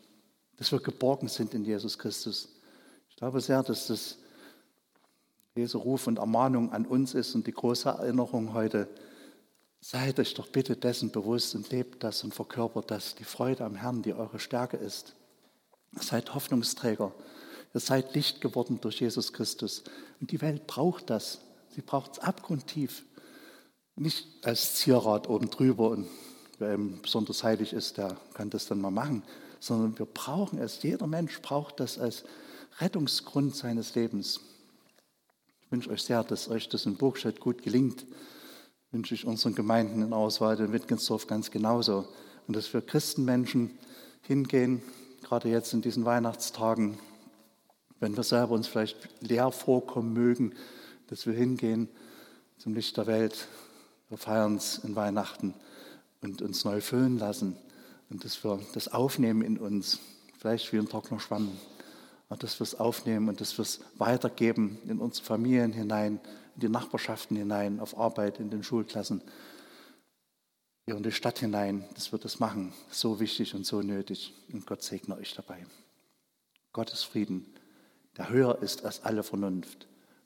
Dass 0.57 0.71
wir 0.71 0.79
geborgen 0.79 1.27
sind 1.27 1.55
in 1.55 1.65
Jesus 1.65 1.97
Christus. 1.97 2.47
Ich 3.09 3.15
glaube 3.15 3.41
sehr, 3.41 3.63
dass 3.63 3.87
das 3.87 4.19
Jesu 5.55 5.79
Ruf 5.79 6.05
und 6.05 6.19
Ermahnung 6.19 6.71
an 6.73 6.85
uns 6.85 7.15
ist 7.15 7.33
und 7.33 7.47
die 7.47 7.53
große 7.53 7.89
Erinnerung 7.89 8.53
heute, 8.53 8.87
seid 9.81 10.19
euch 10.19 10.35
doch 10.35 10.47
bitte 10.49 10.77
dessen 10.77 11.09
bewusst 11.09 11.55
und 11.55 11.71
lebt 11.71 12.03
das 12.03 12.23
und 12.23 12.35
verkörpert 12.35 12.91
das, 12.91 13.15
die 13.15 13.23
Freude 13.23 13.65
am 13.65 13.73
Herrn, 13.73 14.03
die 14.03 14.13
eure 14.13 14.37
Stärke 14.37 14.77
ist. 14.77 15.15
Seid 15.99 16.35
Hoffnungsträger, 16.35 17.15
ihr 17.73 17.79
seid 17.79 18.13
Licht 18.13 18.41
geworden 18.41 18.77
durch 18.79 19.01
Jesus 19.01 19.33
Christus. 19.33 19.83
Und 20.21 20.29
die 20.29 20.41
Welt 20.41 20.67
braucht 20.67 21.09
das, 21.09 21.41
sie 21.75 21.81
braucht 21.81 22.13
es 22.13 22.19
abgrundtief. 22.19 23.03
Nicht 23.95 24.27
als 24.43 24.75
Zierat 24.75 25.29
oben 25.29 25.49
drüber 25.49 25.89
und 25.89 26.07
wer 26.57 26.73
eben 26.73 27.01
besonders 27.01 27.43
heilig 27.43 27.73
ist, 27.73 27.97
der 27.97 28.17
kann 28.33 28.49
das 28.49 28.67
dann 28.67 28.81
mal 28.81 28.91
machen, 28.91 29.23
sondern 29.59 29.97
wir 29.97 30.05
brauchen 30.05 30.59
es, 30.59 30.83
jeder 30.83 31.07
Mensch 31.07 31.41
braucht 31.41 31.79
das 31.79 31.97
als 31.97 32.23
Rettungsgrund 32.79 33.55
seines 33.55 33.95
Lebens. 33.95 34.39
Ich 35.61 35.71
wünsche 35.71 35.89
euch 35.89 36.03
sehr, 36.03 36.23
dass 36.23 36.49
euch 36.49 36.69
das 36.69 36.85
in 36.85 36.95
Burgstadt 36.95 37.39
gut 37.39 37.61
gelingt. 37.63 38.05
Wünsche 38.91 39.15
ich 39.15 39.25
unseren 39.25 39.55
Gemeinden 39.55 40.01
in 40.01 40.13
Auswahl 40.13 40.59
in 40.59 40.71
Wittgensdorf 40.71 41.27
ganz 41.27 41.51
genauso. 41.51 42.07
Und 42.47 42.55
dass 42.55 42.73
wir 42.73 42.81
Christenmenschen 42.81 43.77
hingehen, 44.21 44.81
gerade 45.23 45.49
jetzt 45.49 45.73
in 45.73 45.81
diesen 45.81 46.05
Weihnachtstagen, 46.05 46.97
wenn 47.99 48.15
wir 48.15 48.23
selber 48.23 48.53
uns 48.53 48.67
vielleicht 48.67 48.97
leer 49.21 49.51
vorkommen 49.51 50.13
mögen, 50.13 50.53
dass 51.07 51.25
wir 51.25 51.33
hingehen 51.33 51.89
zum 52.57 52.73
Licht 52.73 52.97
der 52.97 53.07
Welt. 53.07 53.47
Wir 54.09 54.17
feiern 54.17 54.55
es 54.55 54.79
in 54.79 54.95
Weihnachten 54.95 55.53
und 56.21 56.41
uns 56.41 56.65
neu 56.65 56.81
füllen 56.81 57.17
lassen 57.17 57.57
und 58.09 58.23
dass 58.23 58.43
wir 58.43 58.59
das 58.73 58.87
aufnehmen 58.87 59.41
in 59.41 59.57
uns, 59.57 59.99
vielleicht 60.39 60.71
wie 60.71 60.77
ein 60.77 60.89
trockener 60.89 61.19
Schwamm 61.19 61.51
dass 62.39 62.59
wir 62.59 62.63
es 62.63 62.79
aufnehmen 62.79 63.29
und 63.29 63.41
dass 63.41 63.57
wir 63.57 63.63
es 63.63 63.81
weitergeben 63.97 64.77
in 64.87 64.99
unsere 64.99 65.25
Familien 65.25 65.73
hinein, 65.73 66.19
in 66.55 66.61
die 66.61 66.69
Nachbarschaften 66.69 67.37
hinein, 67.37 67.79
auf 67.79 67.97
Arbeit, 67.97 68.39
in 68.39 68.49
den 68.49 68.63
Schulklassen, 68.63 69.21
hier 70.85 70.95
in 70.95 71.03
die 71.03 71.11
Stadt 71.11 71.39
hinein, 71.39 71.85
dass 71.95 72.11
wir 72.11 72.19
das 72.19 72.39
machen. 72.39 72.73
So 72.89 73.19
wichtig 73.19 73.55
und 73.55 73.65
so 73.65 73.81
nötig. 73.81 74.33
Und 74.51 74.67
Gott 74.67 74.83
segne 74.83 75.15
euch 75.17 75.33
dabei. 75.33 75.65
Gottes 76.73 77.03
Frieden, 77.03 77.45
der 78.17 78.29
höher 78.29 78.61
ist 78.61 78.85
als 78.85 79.03
alle 79.03 79.23
Vernunft, 79.23 79.87